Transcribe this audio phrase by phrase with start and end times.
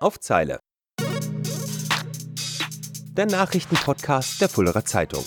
[0.00, 0.60] auf Zeile.
[3.16, 5.24] Der Nachrichtenpodcast der Fullerer Zeitung.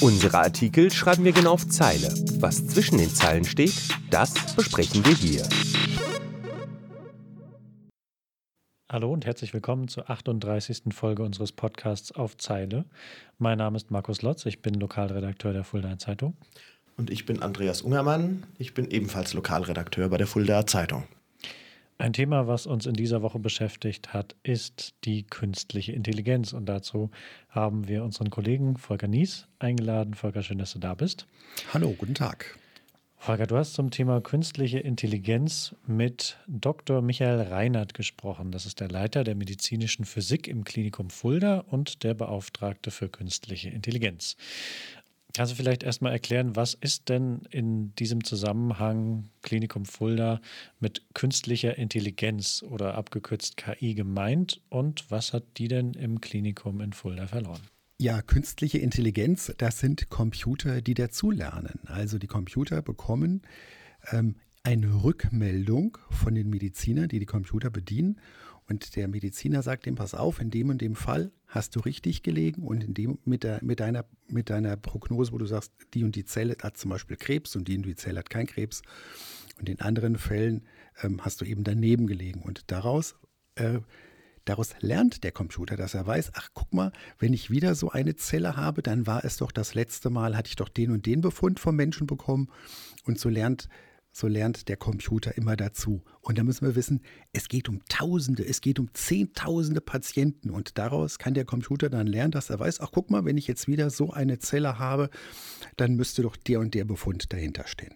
[0.00, 2.08] Unsere Artikel schreiben wir genau auf Zeile.
[2.38, 3.74] Was zwischen den Zeilen steht,
[4.10, 5.48] das besprechen wir hier.
[8.90, 10.92] Hallo und herzlich willkommen zur 38.
[10.92, 12.84] Folge unseres Podcasts auf Zeile.
[13.38, 16.36] Mein Name ist Markus Lotz, ich bin Lokalredakteur der Fuldaer Zeitung.
[16.96, 21.04] Und ich bin Andreas Ungermann, ich bin ebenfalls Lokalredakteur bei der Fuldaer Zeitung.
[21.98, 26.52] Ein Thema, was uns in dieser Woche beschäftigt hat, ist die künstliche Intelligenz.
[26.52, 27.10] Und dazu
[27.48, 30.14] haben wir unseren Kollegen Volker Nies eingeladen.
[30.14, 31.26] Volker, schön, dass du da bist.
[31.72, 32.58] Hallo, guten Tag.
[33.24, 37.02] Volker, du hast zum Thema künstliche Intelligenz mit Dr.
[37.02, 38.50] Michael Reinhardt gesprochen.
[38.50, 43.68] Das ist der Leiter der medizinischen Physik im Klinikum Fulda und der Beauftragte für künstliche
[43.68, 44.36] Intelligenz.
[45.34, 50.40] Kannst du vielleicht erstmal erklären, was ist denn in diesem Zusammenhang Klinikum Fulda
[50.78, 56.92] mit künstlicher Intelligenz oder abgekürzt KI gemeint und was hat die denn im Klinikum in
[56.92, 57.62] Fulda verloren?
[57.98, 61.80] Ja, künstliche Intelligenz, das sind Computer, die dazulernen.
[61.86, 63.42] Also die Computer bekommen
[64.10, 68.20] ähm, eine Rückmeldung von den Medizinern, die die Computer bedienen.
[68.68, 72.22] Und der Mediziner sagt dem, pass auf, in dem und dem Fall hast du richtig
[72.22, 76.04] gelegen und in dem, mit, der, mit, deiner, mit deiner Prognose, wo du sagst, die
[76.04, 78.82] und die Zelle hat zum Beispiel Krebs und die und die Zelle hat keinen Krebs.
[79.58, 80.62] Und in anderen Fällen
[81.02, 82.42] ähm, hast du eben daneben gelegen.
[82.42, 83.16] Und daraus
[83.56, 83.80] äh,
[84.44, 88.16] Daraus lernt der Computer, dass er weiß, ach guck mal, wenn ich wieder so eine
[88.16, 91.20] Zelle habe, dann war es doch das letzte Mal, hatte ich doch den und den
[91.20, 92.48] Befund vom Menschen bekommen.
[93.04, 93.68] Und so lernt,
[94.12, 96.02] so lernt der Computer immer dazu.
[96.20, 97.00] Und da müssen wir wissen,
[97.32, 100.50] es geht um Tausende, es geht um Zehntausende Patienten.
[100.50, 103.46] Und daraus kann der Computer dann lernen, dass er weiß, ach guck mal, wenn ich
[103.46, 105.10] jetzt wieder so eine Zelle habe,
[105.76, 107.94] dann müsste doch der und der Befund dahinter stehen.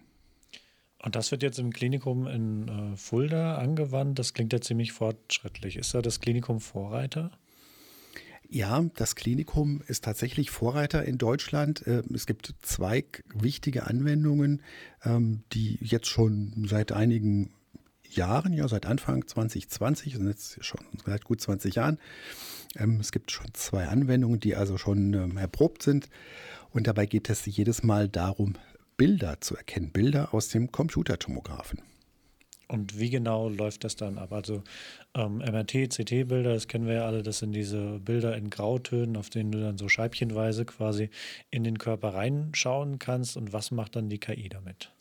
[1.03, 4.17] Und das wird jetzt im Klinikum in äh, Fulda angewandt.
[4.17, 5.77] Das klingt ja ziemlich fortschrittlich.
[5.77, 7.31] Ist da das Klinikum Vorreiter?
[8.49, 11.85] Ja, das Klinikum ist tatsächlich Vorreiter in Deutschland.
[11.85, 13.03] Äh, es gibt zwei
[13.33, 14.61] wichtige Anwendungen,
[15.03, 17.51] ähm, die jetzt schon seit einigen
[18.09, 21.99] Jahren, ja seit Anfang 2020, und jetzt schon seit gut 20 Jahren,
[22.77, 26.07] ähm, es gibt schon zwei Anwendungen, die also schon ähm, erprobt sind.
[26.71, 28.55] Und dabei geht es jedes Mal darum,
[28.95, 31.81] Bilder zu erkennen, Bilder aus dem Computertomographen.
[32.67, 34.33] Und wie genau läuft das dann ab?
[34.33, 34.63] Also
[35.13, 39.29] ähm, MRT, CT-Bilder, das kennen wir ja alle, das sind diese Bilder in Grautönen, auf
[39.29, 41.09] denen du dann so scheibchenweise quasi
[41.49, 43.37] in den Körper reinschauen kannst.
[43.37, 44.91] Und was macht dann die KI damit?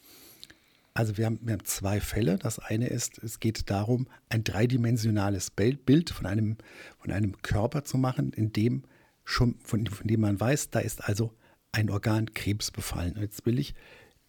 [0.94, 2.38] Also wir haben, wir haben zwei Fälle.
[2.38, 6.56] Das eine ist, es geht darum, ein dreidimensionales Bild von einem,
[6.99, 8.84] von einem Körper zu machen, in dem
[9.25, 11.34] schon, von, von dem man weiß, da ist also
[11.72, 13.16] ein Organ Krebs befallen.
[13.21, 13.75] Jetzt will ich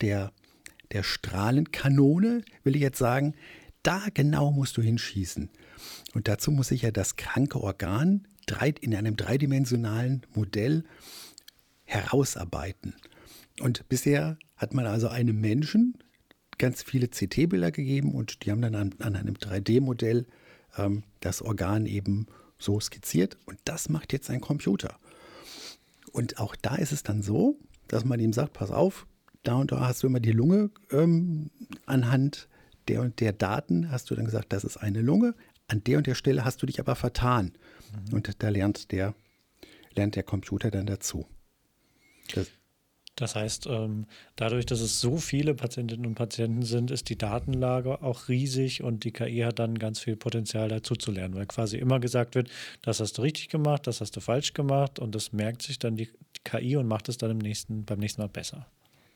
[0.02, 0.34] der,
[0.92, 3.36] der Strahlenkanone, will ich jetzt sagen,
[3.84, 5.50] da genau musst du hinschießen.
[6.14, 8.28] Und dazu muss ich ja das kranke Organ
[8.82, 10.86] in einem dreidimensionalen Modell
[11.84, 12.96] herausarbeiten.
[13.60, 15.98] Und bisher hat man also einem Menschen
[16.58, 20.28] ganz viele CT-Bilder gegeben und die haben dann an, an einem 3D-Modell
[20.78, 22.28] ähm, das Organ eben
[22.58, 23.38] so skizziert.
[23.46, 24.98] Und das macht jetzt ein Computer.
[26.12, 29.06] Und auch da ist es dann so, dass man ihm sagt, pass auf,
[29.48, 31.50] da und da hast du immer die Lunge ähm,
[31.86, 32.48] anhand
[32.88, 35.36] der und der Daten hast du dann gesagt, das ist eine Lunge.
[35.68, 37.54] An der und der Stelle hast du dich aber vertan.
[38.10, 38.14] Mhm.
[38.14, 39.14] Und da lernt der,
[39.94, 41.26] lernt der Computer dann dazu.
[42.34, 42.48] Das,
[43.16, 48.02] das heißt, ähm, dadurch, dass es so viele Patientinnen und Patienten sind, ist die Datenlage
[48.02, 51.78] auch riesig und die KI hat dann ganz viel Potenzial dazu zu lernen, weil quasi
[51.78, 52.50] immer gesagt wird,
[52.82, 55.96] das hast du richtig gemacht, das hast du falsch gemacht und das merkt sich dann
[55.96, 56.10] die
[56.44, 58.68] KI und macht es dann im nächsten, beim nächsten Mal besser.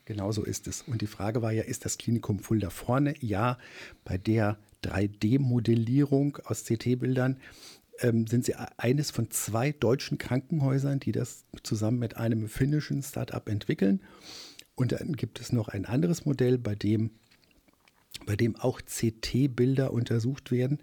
[0.04, 0.82] Genau so ist es.
[0.82, 3.14] Und die Frage war ja, ist das Klinikum Fulda vorne?
[3.20, 3.58] Ja,
[4.04, 7.38] bei der 3D-Modellierung aus CT-Bildern
[8.00, 13.48] ähm, sind sie eines von zwei deutschen Krankenhäusern, die das zusammen mit einem finnischen Start-up
[13.48, 14.00] entwickeln.
[14.74, 17.10] Und dann gibt es noch ein anderes Modell, bei dem,
[18.26, 20.78] bei dem auch CT-Bilder untersucht werden.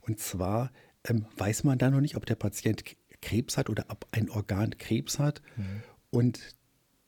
[0.00, 0.72] Und zwar
[1.04, 2.82] ähm, weiß man da noch nicht, ob der Patient
[3.20, 5.42] Krebs hat oder ob ein Organ Krebs hat.
[5.56, 5.82] Mhm.
[6.10, 6.40] Und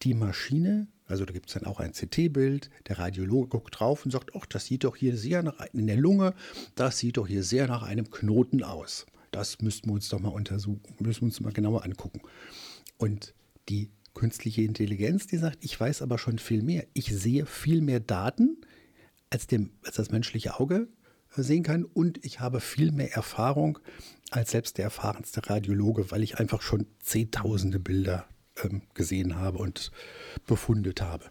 [0.02, 4.10] die Maschine, also da gibt es dann auch ein CT-Bild, der Radiologe guckt drauf und
[4.10, 6.34] sagt, ach, das sieht doch hier sehr nach, in der Lunge,
[6.74, 9.06] das sieht doch hier sehr nach einem Knoten aus
[9.36, 12.22] das müssten wir uns doch mal untersuchen, müssen wir uns mal genauer angucken.
[12.96, 13.34] Und
[13.68, 16.86] die künstliche Intelligenz, die sagt, ich weiß aber schon viel mehr.
[16.94, 18.56] Ich sehe viel mehr Daten,
[19.28, 20.88] als, dem, als das menschliche Auge
[21.36, 21.84] sehen kann.
[21.84, 23.78] Und ich habe viel mehr Erfahrung
[24.30, 28.26] als selbst der erfahrenste Radiologe, weil ich einfach schon zehntausende Bilder
[28.62, 29.90] ähm, gesehen habe und
[30.46, 31.24] befundet habe.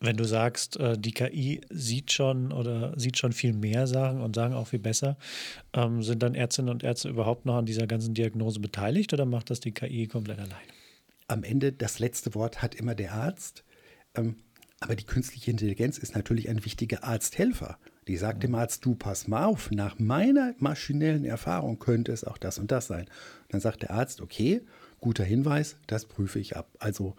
[0.00, 4.34] wenn du sagst, äh, die KI sieht schon oder sieht schon viel mehr Sachen und
[4.36, 5.16] sagen auch viel besser,
[5.72, 9.50] ähm, sind dann Ärztinnen und Ärzte überhaupt noch an dieser ganzen Diagnose beteiligt oder macht
[9.50, 10.66] das die KI komplett allein?
[11.28, 13.64] Am Ende das letzte Wort hat immer der Arzt.
[14.14, 14.36] Ähm,
[14.80, 17.78] aber die künstliche Intelligenz ist natürlich ein wichtiger Arzthelfer.
[18.08, 22.38] Die sagt dem Arzt, du pass mal auf, nach meiner maschinellen Erfahrung könnte es auch
[22.38, 23.06] das und das sein.
[23.06, 24.62] Und dann sagt der Arzt, okay,
[25.00, 26.68] guter Hinweis, das prüfe ich ab.
[26.78, 27.16] Also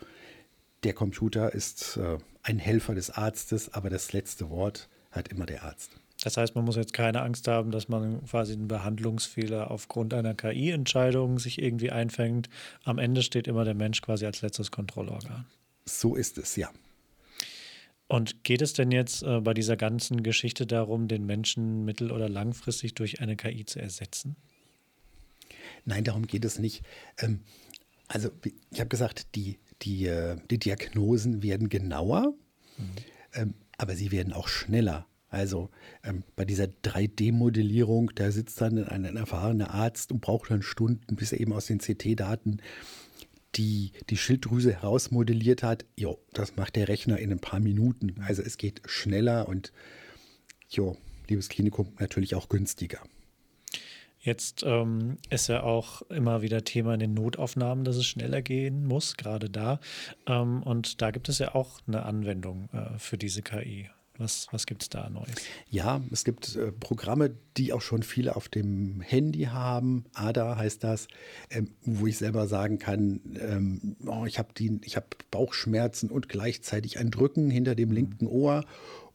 [0.84, 5.63] der Computer ist äh, ein Helfer des Arztes, aber das letzte Wort hat immer der
[5.63, 5.92] Arzt.
[6.24, 10.33] Das heißt, man muss jetzt keine Angst haben, dass man quasi einen Behandlungsfehler aufgrund einer
[10.33, 12.50] KI-Entscheidung sich irgendwie einfängt.
[12.83, 15.45] Am Ende steht immer der Mensch quasi als letztes Kontrollorgan.
[15.86, 16.69] So ist es, ja.
[18.07, 22.30] Und geht es denn jetzt äh, bei dieser ganzen Geschichte darum, den Menschen mittel- oder
[22.30, 24.38] langfristig durch eine KI zu ersetzen?
[25.83, 26.83] Nein, darum geht es nicht.
[27.18, 27.42] Ähm,
[28.07, 28.30] also
[28.71, 32.33] ich habe gesagt, die, die, äh, die Diagnosen werden genauer,
[32.77, 32.86] mhm.
[33.33, 35.06] ähm, aber sie werden auch schneller.
[35.30, 35.69] Also
[36.04, 41.18] ähm, bei dieser 3D-Modellierung, da sitzt dann ein, ein erfahrener Arzt und braucht dann Stunden,
[41.18, 42.62] bis er eben aus den CT-Daten
[43.55, 45.85] die, die Schilddrüse herausmodelliert hat.
[45.95, 48.15] Jo, das macht der Rechner in ein paar Minuten.
[48.21, 49.71] Also es geht schneller und
[50.69, 50.97] jo,
[51.27, 52.99] liebes Klinikum, natürlich auch günstiger.
[54.19, 58.85] Jetzt ähm, ist ja auch immer wieder Thema in den Notaufnahmen, dass es schneller gehen
[58.85, 59.79] muss, gerade da.
[60.25, 63.89] Ähm, und da gibt es ja auch eine Anwendung äh, für diese KI.
[64.18, 65.36] Was, was gibt es da Neues?
[65.69, 70.06] Ja, es gibt äh, Programme, die auch schon viele auf dem Handy haben.
[70.14, 71.08] ADA heißt das,
[71.50, 77.12] ähm, wo ich selber sagen kann, ähm, oh, ich habe hab Bauchschmerzen und gleichzeitig ein
[77.12, 78.66] Drücken hinter dem linken Ohr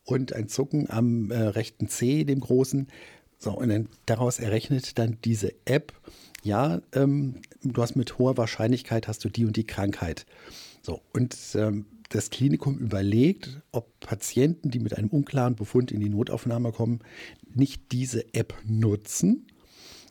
[0.05, 2.89] und ein Zucken am äh, rechten Zeh, dem großen.
[3.39, 5.93] So, und dann daraus errechnet dann diese App,
[6.45, 10.27] ja, ähm, du hast mit hoher Wahrscheinlichkeit hast du die und die Krankheit.
[10.82, 16.08] So, und ähm, das Klinikum überlegt, ob Patienten, die mit einem unklaren Befund in die
[16.08, 17.00] Notaufnahme kommen,
[17.55, 19.46] nicht diese App nutzen.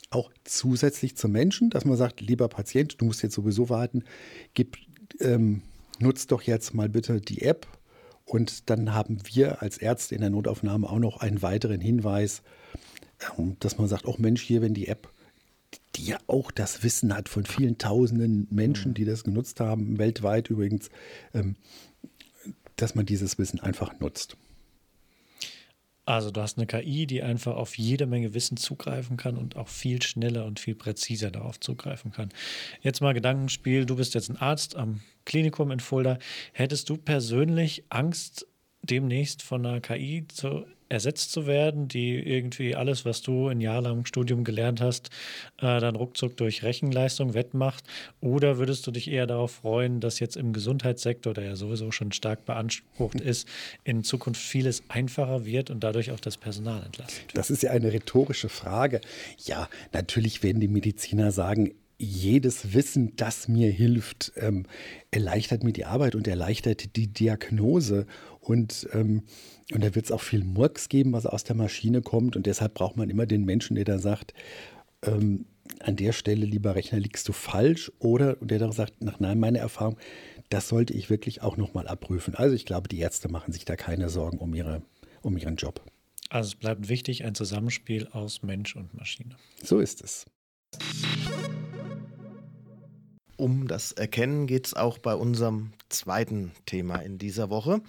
[0.09, 4.03] Auch zusätzlich zum Menschen, dass man sagt, lieber Patient, du musst jetzt sowieso warten,
[4.53, 4.77] gib,
[5.19, 5.61] ähm,
[5.99, 7.67] nutzt doch jetzt mal bitte die App.
[8.25, 12.43] Und dann haben wir als Ärzte in der Notaufnahme auch noch einen weiteren Hinweis,
[13.37, 15.11] ähm, dass man sagt, auch Mensch, hier, wenn die App,
[15.95, 20.49] die ja auch das Wissen hat von vielen tausenden Menschen, die das genutzt haben, weltweit
[20.49, 20.89] übrigens,
[21.33, 21.55] ähm,
[22.75, 24.37] dass man dieses Wissen einfach nutzt.
[26.05, 29.67] Also du hast eine KI, die einfach auf jede Menge Wissen zugreifen kann und auch
[29.67, 32.29] viel schneller und viel präziser darauf zugreifen kann.
[32.81, 36.17] Jetzt mal Gedankenspiel, du bist jetzt ein Arzt am Klinikum in Fulda.
[36.53, 38.47] Hättest du persönlich Angst,
[38.81, 44.05] demnächst von einer KI zu ersetzt zu werden, die irgendwie alles, was du in jahrelangem
[44.05, 45.09] Studium gelernt hast,
[45.57, 47.85] äh, dann ruckzuck durch Rechenleistung wettmacht?
[48.19, 52.11] Oder würdest du dich eher darauf freuen, dass jetzt im Gesundheitssektor, der ja sowieso schon
[52.11, 53.47] stark beansprucht ist,
[53.83, 57.37] in Zukunft vieles einfacher wird und dadurch auch das Personal entlastet wird?
[57.37, 58.99] Das ist ja eine rhetorische Frage.
[59.45, 61.71] Ja, natürlich werden die Mediziner sagen,
[62.01, 64.65] jedes Wissen, das mir hilft, ähm,
[65.11, 68.07] erleichtert mir die Arbeit und erleichtert die Diagnose.
[68.41, 69.23] Und, ähm,
[69.71, 72.35] und da wird es auch viel Murks geben, was aus der Maschine kommt.
[72.35, 74.33] Und deshalb braucht man immer den Menschen, der da sagt,
[75.03, 75.45] ähm,
[75.79, 77.91] an der Stelle, lieber Rechner, liegst du falsch.
[77.99, 79.97] Oder der dann sagt, nach meiner Erfahrung,
[80.49, 82.35] das sollte ich wirklich auch nochmal abprüfen.
[82.35, 84.81] Also ich glaube, die Ärzte machen sich da keine Sorgen um, ihre,
[85.21, 85.81] um ihren Job.
[86.29, 89.35] Also es bleibt wichtig, ein Zusammenspiel aus Mensch und Maschine.
[89.63, 90.25] So ist es.
[93.37, 97.81] Um das Erkennen geht es auch bei unserem zweiten Thema in dieser Woche.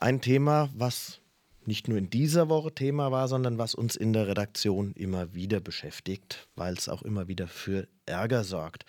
[0.00, 1.20] Ein Thema, was
[1.66, 5.60] nicht nur in dieser Woche Thema war, sondern was uns in der Redaktion immer wieder
[5.60, 8.86] beschäftigt, weil es auch immer wieder für Ärger sorgt.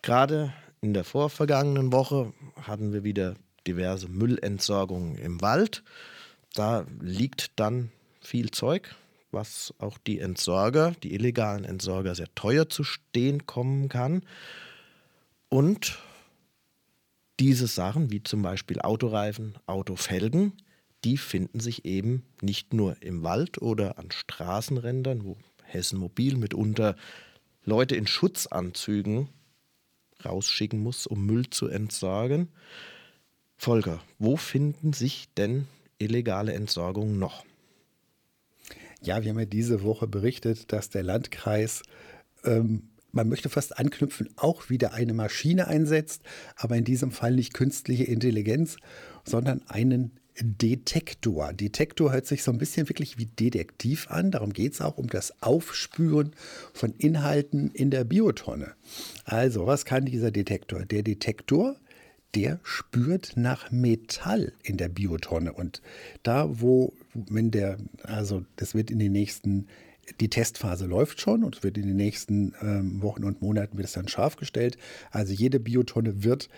[0.00, 3.34] Gerade in der vorvergangenen Woche hatten wir wieder
[3.66, 5.82] diverse Müllentsorgungen im Wald.
[6.54, 7.90] Da liegt dann
[8.20, 8.94] viel Zeug,
[9.32, 14.22] was auch die Entsorger, die illegalen Entsorger sehr teuer zu stehen kommen kann.
[15.48, 15.98] Und
[17.40, 20.52] diese Sachen, wie zum Beispiel Autoreifen, Autofelgen,
[21.04, 26.96] die finden sich eben nicht nur im Wald oder an Straßenrändern, wo Hessen Mobil mitunter
[27.64, 29.28] Leute in Schutzanzügen
[30.24, 32.48] rausschicken muss, um Müll zu entsorgen.
[33.56, 35.68] Volker, wo finden sich denn
[35.98, 37.44] illegale Entsorgungen noch?
[39.00, 41.82] Ja, wir haben ja diese Woche berichtet, dass der Landkreis
[42.44, 46.22] ähm, man möchte fast anknüpfen, auch wieder eine Maschine einsetzt,
[46.56, 48.76] aber in diesem Fall nicht künstliche Intelligenz,
[49.24, 51.52] sondern einen Detektor.
[51.52, 54.30] Detektor hört sich so ein bisschen wirklich wie Detektiv an.
[54.30, 56.32] Darum geht es auch um das Aufspüren
[56.72, 58.74] von Inhalten in der Biotonne.
[59.24, 60.84] Also, was kann dieser Detektor?
[60.84, 61.76] Der Detektor,
[62.34, 65.52] der spürt nach Metall in der Biotonne.
[65.52, 65.82] Und
[66.22, 69.66] da, wo, wenn der, also das wird in den nächsten,
[70.20, 73.94] die Testphase läuft schon und wird in den nächsten ähm, Wochen und Monaten wird es
[73.94, 74.76] dann scharf gestellt.
[75.10, 76.48] Also jede Biotonne wird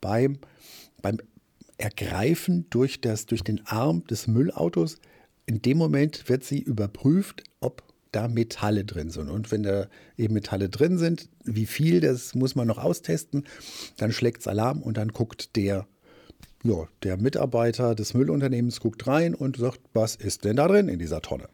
[0.00, 0.38] beim,
[1.00, 1.18] beim
[1.78, 4.98] Ergreifen durch, das, durch den Arm des Müllautos,
[5.46, 7.82] in dem Moment wird sie überprüft, ob
[8.12, 9.28] da Metalle drin sind.
[9.28, 13.44] Und wenn da eben Metalle drin sind, wie viel, das muss man noch austesten,
[13.96, 15.86] dann schlägt es Alarm und dann guckt der,
[16.62, 20.98] ja, der Mitarbeiter des Müllunternehmens guckt rein und sagt, was ist denn da drin in
[20.98, 21.48] dieser Tonne?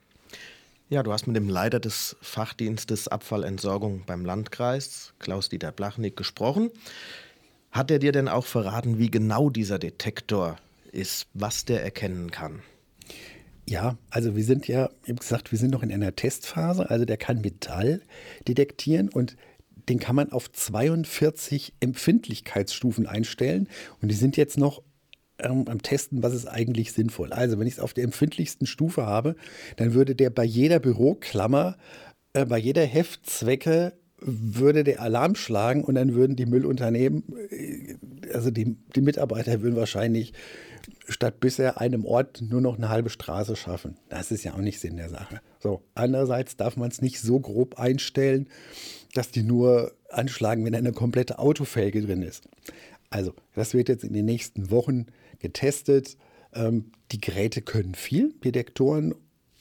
[0.90, 6.70] Ja, du hast mit dem Leiter des Fachdienstes Abfallentsorgung beim Landkreis, Klaus-Dieter Blachnik, gesprochen.
[7.70, 10.56] Hat er dir denn auch verraten, wie genau dieser Detektor
[10.90, 12.62] ist, was der erkennen kann?
[13.68, 16.88] Ja, also wir sind ja, ich habe gesagt, wir sind noch in einer Testphase.
[16.88, 18.00] Also der kann Metall
[18.48, 19.36] detektieren und
[19.90, 23.68] den kann man auf 42 Empfindlichkeitsstufen einstellen.
[24.00, 24.82] Und die sind jetzt noch
[25.38, 27.32] ähm, am Testen, was ist eigentlich sinnvoll.
[27.32, 29.36] Also wenn ich es auf der empfindlichsten Stufe habe,
[29.76, 31.76] dann würde der bei jeder Büroklammer,
[32.32, 37.96] äh, bei jeder Heftzwecke würde der Alarm schlagen und dann würden die Müllunternehmen, äh,
[38.32, 40.32] also die, die Mitarbeiter würden wahrscheinlich
[41.08, 43.96] statt bisher einem Ort nur noch eine halbe Straße schaffen.
[44.08, 45.40] Das ist ja auch nicht Sinn der Sache.
[45.60, 48.48] So, andererseits darf man es nicht so grob einstellen,
[49.14, 52.44] dass die nur anschlagen, wenn eine komplette Autofelge drin ist.
[53.10, 55.06] Also, das wird jetzt in den nächsten Wochen
[55.40, 56.16] getestet.
[56.52, 59.14] Ähm, die Geräte können viel, Detektoren.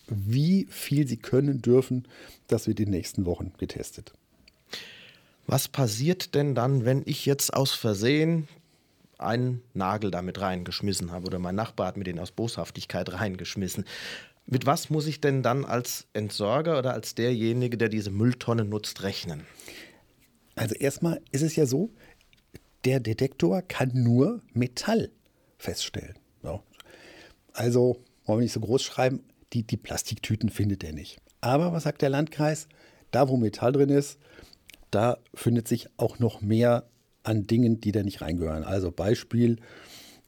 [0.07, 2.07] Wie viel sie können dürfen,
[2.47, 4.13] das wird in den nächsten Wochen getestet.
[5.47, 8.47] Was passiert denn dann, wenn ich jetzt aus Versehen
[9.17, 13.85] einen Nagel damit reingeschmissen habe oder mein Nachbar hat mir den aus Boshaftigkeit reingeschmissen?
[14.45, 19.03] Mit was muss ich denn dann als Entsorger oder als derjenige, der diese Mülltonne nutzt,
[19.03, 19.45] rechnen?
[20.55, 21.91] Also erstmal ist es ja so,
[22.85, 25.11] der Detektor kann nur Metall
[25.57, 26.15] feststellen.
[26.41, 26.61] So.
[27.53, 29.23] Also, wollen wir nicht so groß schreiben,
[29.53, 31.19] die, die Plastiktüten findet er nicht.
[31.41, 32.67] Aber was sagt der Landkreis?
[33.11, 34.19] Da, wo Metall drin ist,
[34.91, 36.89] da findet sich auch noch mehr
[37.23, 38.63] an Dingen, die da nicht reingehören.
[38.63, 39.57] Also Beispiel,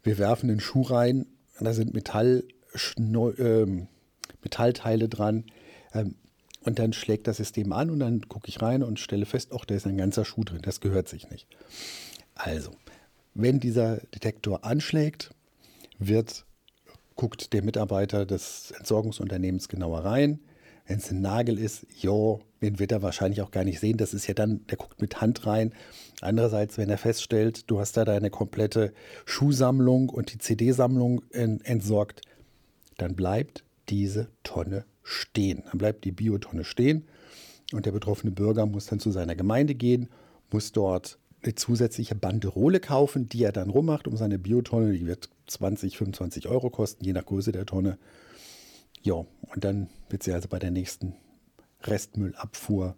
[0.03, 1.25] wir werfen einen Schuh rein,
[1.59, 2.43] da sind Metall,
[2.98, 3.65] äh,
[4.41, 5.45] Metallteile dran
[5.93, 6.15] ähm,
[6.62, 9.65] und dann schlägt das System an und dann gucke ich rein und stelle fest, ach,
[9.65, 11.48] da ist ein ganzer Schuh drin, das gehört sich nicht.
[12.36, 12.71] Also,
[13.41, 15.31] wenn dieser Detektor anschlägt,
[15.98, 16.46] wird,
[17.15, 20.39] guckt der Mitarbeiter des Entsorgungsunternehmens genauer rein,
[20.88, 23.98] wenn es ein Nagel ist, jo, den wird er wahrscheinlich auch gar nicht sehen.
[23.98, 25.72] Das ist ja dann, der guckt mit Hand rein.
[26.19, 28.91] Andererseits, wenn er feststellt, du hast da deine komplette
[29.25, 32.22] Schuhsammlung und die CD-Sammlung entsorgt,
[32.98, 35.63] dann bleibt diese Tonne stehen.
[35.69, 37.05] Dann bleibt die Biotonne stehen
[37.72, 40.10] und der betroffene Bürger muss dann zu seiner Gemeinde gehen,
[40.51, 44.93] muss dort eine zusätzliche Banderole kaufen, die er dann rummacht um seine Biotonne.
[44.93, 47.98] Die wird 20, 25 Euro kosten, je nach Größe der Tonne.
[49.01, 51.15] Ja, und dann wird sie also bei der nächsten
[51.84, 52.96] Restmüllabfuhr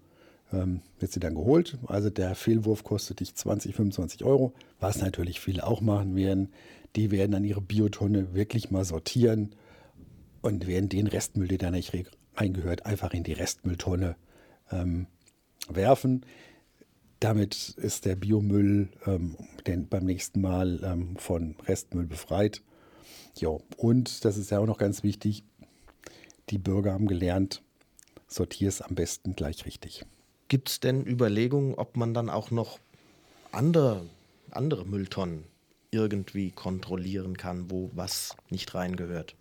[0.51, 1.77] ähm, wird sie dann geholt.
[1.87, 4.53] Also der Fehlwurf kostet dich 20, 25 Euro.
[4.79, 6.49] Was natürlich viele auch machen werden,
[6.95, 9.55] die werden dann ihre Biotonne wirklich mal sortieren
[10.41, 11.93] und werden den Restmüll, der da nicht
[12.35, 14.15] reingehört, einfach in die Restmülltonne
[14.71, 15.07] ähm,
[15.69, 16.25] werfen.
[17.21, 19.37] Damit ist der Biomüll ähm,
[19.67, 22.63] den, beim nächsten Mal ähm, von Restmüll befreit.
[23.37, 23.61] Jo.
[23.77, 25.43] Und das ist ja auch noch ganz wichtig,
[26.49, 27.61] die Bürger haben gelernt,
[28.27, 30.03] sortier es am besten gleich richtig.
[30.47, 32.79] Gibt es denn Überlegungen, ob man dann auch noch
[33.51, 34.09] andere,
[34.49, 35.43] andere Mülltonnen
[35.91, 39.35] irgendwie kontrollieren kann, wo was nicht reingehört?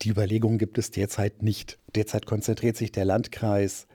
[0.00, 1.78] Die Überlegungen gibt es derzeit nicht.
[1.94, 3.86] Derzeit konzentriert sich der Landkreis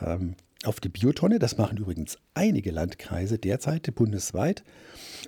[0.00, 1.38] ähm, auf die Biotonne.
[1.38, 4.64] Das machen übrigens einige Landkreise derzeit bundesweit.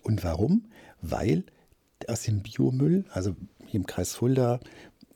[0.03, 0.67] Und warum?
[1.03, 1.45] Weil
[2.09, 4.61] aus dem Biomüll, also hier im Kreis Fulda,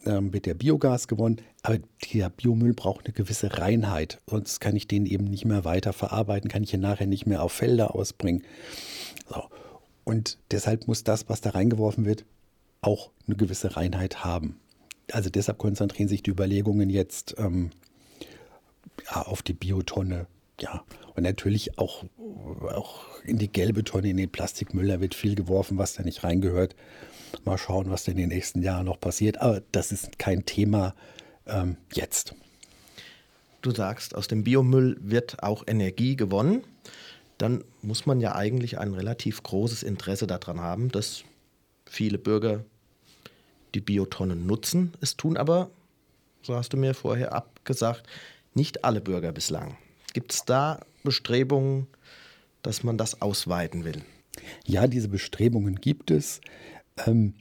[0.07, 1.79] ähm, wird der Biogas gewonnen, aber
[2.13, 4.21] der Biomüll braucht eine gewisse Reinheit.
[4.29, 7.43] Sonst kann ich den eben nicht mehr weiter verarbeiten, kann ich ihn nachher nicht mehr
[7.43, 8.45] auf Felder ausbringen.
[9.29, 9.45] So.
[10.05, 12.25] Und deshalb muss das, was da reingeworfen wird,
[12.83, 14.61] auch eine gewisse Reinheit haben.
[15.11, 17.71] Also deshalb konzentrieren sich die Überlegungen jetzt ähm,
[19.07, 20.27] ja, auf die Biotonne.
[20.61, 20.85] Ja,
[21.15, 22.05] und natürlich auch,
[22.63, 26.23] auch in die gelbe Tonne, in den Plastikmüll, da wird viel geworfen, was da nicht
[26.23, 26.77] reingehört.
[27.45, 29.41] Mal schauen, was in den nächsten Jahren noch passiert.
[29.41, 30.95] Aber das ist kein Thema
[31.47, 32.35] ähm, jetzt.
[33.63, 36.63] Du sagst, aus dem Biomüll wird auch Energie gewonnen.
[37.39, 41.25] Dann muss man ja eigentlich ein relativ großes Interesse daran haben, dass
[41.87, 42.65] viele Bürger
[43.75, 44.93] die Biotonnen nutzen.
[45.01, 45.71] Es tun aber,
[46.43, 48.07] so hast du mir vorher abgesagt,
[48.55, 49.77] nicht alle Bürger bislang.
[50.13, 51.87] Gibt es da Bestrebungen,
[52.63, 54.03] dass man das ausweiten will?
[54.65, 56.41] Ja, diese Bestrebungen gibt es.
[57.07, 57.35] Ähm,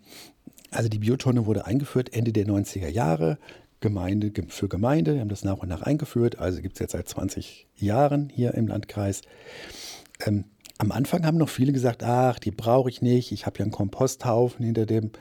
[0.71, 3.37] also die Biotonne wurde eingeführt Ende der 90er Jahre.
[3.79, 5.13] Gemeinde für Gemeinde.
[5.13, 6.39] Wir haben das nach und nach eingeführt.
[6.39, 9.21] Also gibt es jetzt seit 20 Jahren hier im Landkreis.
[10.25, 10.45] Ähm,
[10.77, 13.31] am Anfang haben noch viele gesagt, ach, die brauche ich nicht.
[13.31, 15.11] Ich habe ja einen Komposthaufen hinter dem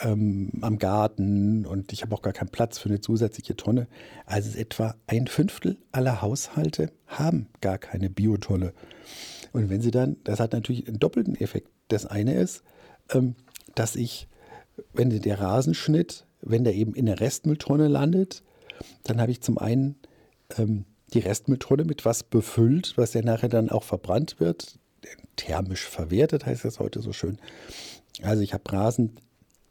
[0.00, 3.86] ähm, am Garten und ich habe auch gar keinen Platz für eine zusätzliche Tonne.
[4.24, 8.72] Also etwa ein Fünftel aller Haushalte haben gar keine Biotonne.
[9.52, 11.70] Und wenn sie dann, das hat natürlich einen doppelten Effekt.
[11.88, 12.62] Das eine ist,
[13.10, 13.34] ähm,
[13.74, 14.28] dass ich,
[14.92, 18.42] wenn der Rasenschnitt wenn der eben in der Restmülltonne landet,
[19.04, 19.96] dann habe ich zum einen
[20.56, 24.78] ähm, die Restmülltonne mit was befüllt, was ja nachher dann auch verbrannt wird.
[25.36, 27.38] Thermisch verwertet heißt das heute so schön.
[28.22, 29.16] Also ich habe Rasen,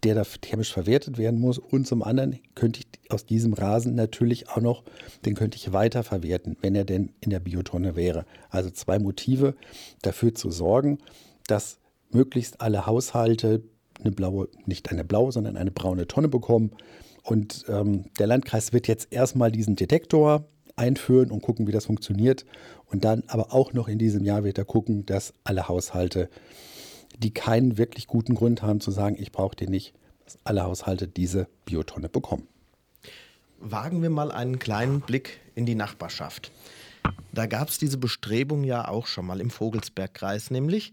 [0.06, 1.58] der da thermisch verwertet werden muss.
[1.58, 4.84] Und zum anderen könnte ich aus diesem Rasen natürlich auch noch,
[5.26, 8.26] den könnte ich weiterverwerten, wenn er denn in der Biotonne wäre.
[8.50, 9.56] Also zwei Motive
[10.04, 11.00] dafür zu sorgen,
[11.48, 11.80] dass
[12.12, 13.64] möglichst alle Haushalte
[14.00, 16.72] eine blaue, nicht eine blaue, sondern eine braune Tonne bekommen.
[17.24, 20.46] Und ähm, der Landkreis wird jetzt erstmal diesen Detektor
[20.76, 22.46] einführen und gucken, wie das funktioniert.
[22.92, 26.30] Und dann aber auch noch in diesem Jahr wird er gucken, dass alle Haushalte,
[27.18, 29.94] die keinen wirklich guten Grund haben zu sagen, ich brauche den nicht,
[30.24, 32.48] dass alle Haushalte diese Biotonne bekommen.
[33.60, 36.52] Wagen wir mal einen kleinen Blick in die Nachbarschaft.
[37.32, 40.92] Da gab es diese Bestrebung ja auch schon mal im Vogelsbergkreis, nämlich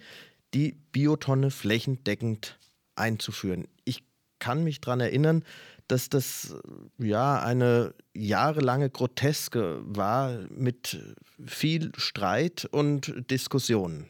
[0.54, 2.59] die Biotonne flächendeckend
[2.95, 3.66] einzuführen.
[3.85, 4.04] Ich
[4.38, 5.45] kann mich daran erinnern,
[5.88, 6.54] dass das
[6.99, 10.99] ja eine jahrelange Groteske war mit
[11.45, 14.09] viel Streit und Diskussionen.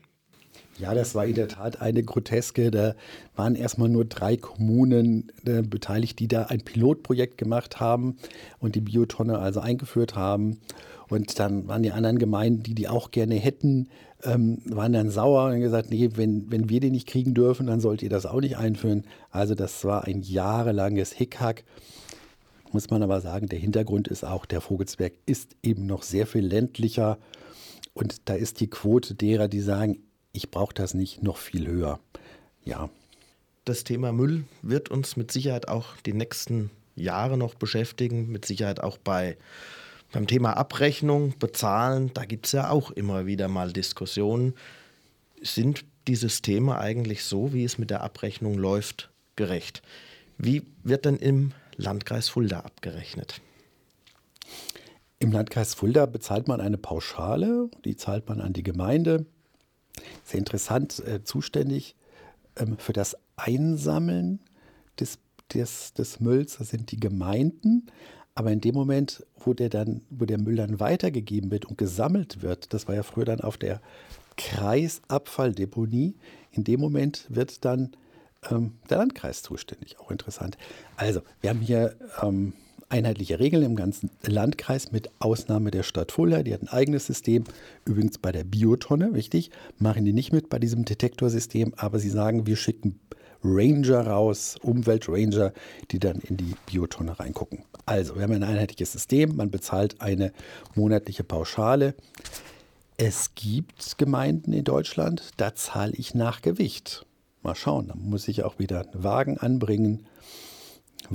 [0.83, 2.73] Ja, das war in der Tat eine Groteske.
[2.73, 2.97] Da
[3.37, 8.17] waren erstmal nur drei Kommunen äh, beteiligt, die da ein Pilotprojekt gemacht haben
[8.59, 10.59] und die Biotonne also eingeführt haben.
[11.09, 13.91] Und dann waren die anderen Gemeinden, die die auch gerne hätten,
[14.25, 17.81] ähm, waren dann sauer und gesagt, nee, wenn, wenn wir den nicht kriegen dürfen, dann
[17.81, 19.05] sollt ihr das auch nicht einführen.
[19.31, 21.63] Also das war ein jahrelanges Hickhack.
[22.73, 26.45] Muss man aber sagen, der Hintergrund ist auch, der Vogelsberg ist eben noch sehr viel
[26.45, 27.19] ländlicher.
[27.95, 29.99] Und da ist die Quote derer, die sagen,
[30.33, 32.01] ich brauche das nicht, noch viel höher.
[32.65, 32.91] Ja.
[33.65, 38.81] Das Thema Müll wird uns mit Sicherheit auch die nächsten Jahre noch beschäftigen, mit Sicherheit
[38.81, 39.37] auch bei
[40.13, 44.55] beim Thema Abrechnung, Bezahlen, da gibt es ja auch immer wieder mal Diskussionen.
[45.41, 49.83] Sind die Systeme eigentlich so, wie es mit der Abrechnung läuft, gerecht?
[50.37, 53.41] Wie wird denn im Landkreis Fulda abgerechnet?
[55.19, 59.25] Im Landkreis Fulda bezahlt man eine Pauschale, die zahlt man an die Gemeinde.
[60.25, 61.97] Sehr interessant, äh, zuständig
[62.57, 64.41] ähm, für das Einsammeln
[64.99, 65.19] des,
[65.53, 67.87] des, des Mülls sind die Gemeinden.
[68.35, 72.43] Aber in dem Moment, wo der, dann, wo der Müll dann weitergegeben wird und gesammelt
[72.43, 73.81] wird, das war ja früher dann auf der
[74.37, 76.17] Kreisabfalldeponie,
[76.51, 77.93] in dem Moment wird dann
[78.51, 79.99] ähm, der Landkreis zuständig.
[80.01, 80.57] Auch interessant.
[80.97, 82.55] Also, wir haben hier ähm,
[82.93, 86.43] einheitliche Regeln im ganzen Landkreis mit Ausnahme der Stadt Fulda.
[86.43, 87.45] Die hat ein eigenes System.
[87.87, 92.47] Übrigens bei der Biotonne, wichtig, machen die nicht mit bei diesem Detektorsystem, aber sie sagen,
[92.47, 93.01] wir schicken
[93.43, 95.53] Ranger raus, Umweltranger,
[95.91, 97.65] die dann in die Biotonne reingucken.
[97.87, 100.33] Also, wir haben ein einheitliches System, man bezahlt eine
[100.75, 101.95] monatliche Pauschale.
[102.99, 107.05] Es gibt Gemeinden in Deutschland, da zahle ich nach Gewicht.
[107.43, 110.07] Mal schauen, da muss ich auch wieder einen Wagen anbringen,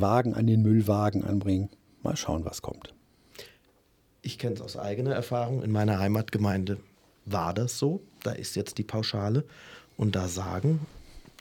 [0.01, 1.69] Wagen an den Müllwagen anbringen.
[2.03, 2.93] Mal schauen, was kommt.
[4.21, 5.63] Ich kenne es aus eigener Erfahrung.
[5.63, 6.77] In meiner Heimatgemeinde
[7.25, 8.01] war das so.
[8.23, 9.45] Da ist jetzt die Pauschale.
[9.95, 10.85] Und da sagen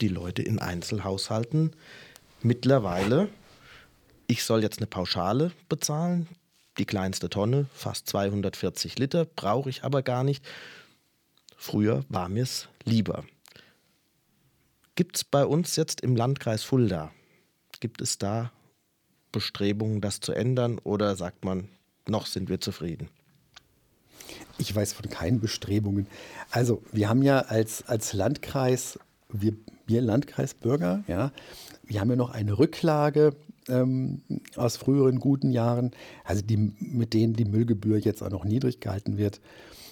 [0.01, 1.73] die Leute in Einzelhaushalten
[2.43, 3.29] mittlerweile,
[4.27, 6.29] ich soll jetzt eine Pauschale bezahlen,
[6.79, 10.45] die kleinste Tonne, fast 240 Liter, brauche ich aber gar nicht.
[11.57, 13.25] Früher war mir es lieber.
[14.95, 17.13] Gibt es bei uns jetzt im Landkreis Fulda,
[17.81, 18.53] gibt es da
[19.33, 21.69] Bestrebungen, das zu ändern oder sagt man,
[22.09, 23.09] noch sind wir zufrieden?
[24.59, 26.07] Ich weiß von keinen Bestrebungen.
[26.51, 29.53] Also wir haben ja als, als Landkreis, wir,
[29.87, 31.33] wir Landkreisbürger, ja,
[31.85, 33.37] wir haben ja noch eine Rücklage
[33.69, 34.23] ähm,
[34.57, 35.91] aus früheren guten Jahren,
[36.25, 39.41] also die, mit denen die Müllgebühr jetzt auch noch niedrig gehalten wird.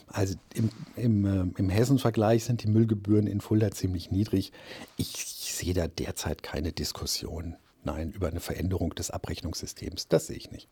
[0.06, 4.52] Also im, im, äh, im Hessen-Vergleich sind die Müllgebühren in Fulda ziemlich niedrig.
[4.96, 10.08] Ich, ich sehe da derzeit keine Diskussion, nein, über eine Veränderung des Abrechnungssystems.
[10.08, 10.68] Das sehe ich nicht.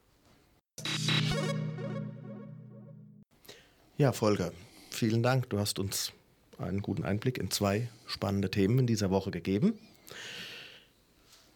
[3.98, 4.52] Ja, Volker,
[4.90, 5.48] vielen Dank.
[5.50, 6.12] Du hast uns
[6.58, 9.78] einen guten Einblick in zwei spannende Themen in dieser Woche gegeben.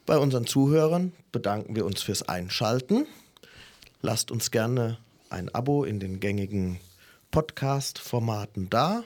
[0.05, 3.07] Bei unseren Zuhörern bedanken wir uns fürs Einschalten.
[4.03, 4.99] Lasst uns gerne
[5.31, 6.79] ein Abo in den gängigen
[7.31, 9.03] Podcast-Formaten da.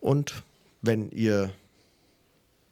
[0.00, 0.42] Und
[0.82, 1.50] wenn ihr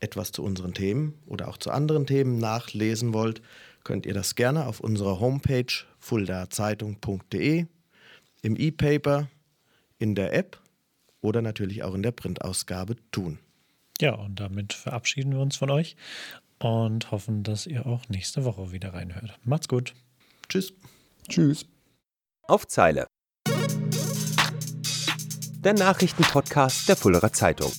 [0.00, 3.42] etwas zu unseren Themen oder auch zu anderen Themen nachlesen wollt,
[3.84, 7.66] könnt ihr das gerne auf unserer Homepage fuldazeitung.de,
[8.42, 9.28] im E-Paper,
[9.98, 10.60] in der App
[11.20, 13.38] oder natürlich auch in der Printausgabe tun.
[14.00, 15.96] Ja, und damit verabschieden wir uns von euch
[16.58, 19.38] und hoffen, dass ihr auch nächste Woche wieder reinhört.
[19.44, 19.94] Macht's gut.
[20.48, 20.72] Tschüss.
[21.28, 21.66] Tschüss.
[22.42, 23.06] Auf Zeile.
[25.60, 27.72] Der Nachrichtenpodcast der Fullerer Zeitung.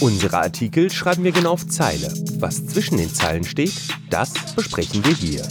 [0.00, 2.10] Unsere Artikel schreiben wir genau auf Zeile.
[2.38, 3.74] Was zwischen den Zeilen steht,
[4.08, 5.46] das besprechen wir hier.